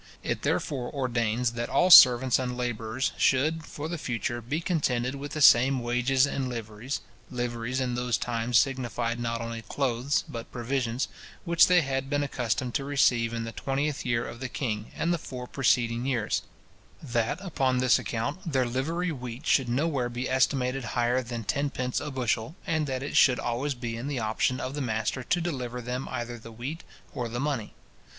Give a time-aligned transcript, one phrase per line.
[0.23, 5.33] It therefore ordains, that all servants and labourers should, for the future, be contented with
[5.33, 11.07] the same wages and liveries (liveries in those times signified not only clothes, but provisions)
[11.45, 15.13] which they had been accustomed to receive in the 20th year of the king, and
[15.13, 16.41] the four preceding years;
[17.03, 22.09] that, upon this account, their livery wheat should nowhere be estimated higher than tenpence a
[22.09, 25.79] bushel, and that it should always be in the option of the master to deliver
[25.79, 26.83] them either the wheat
[27.13, 27.75] or the money.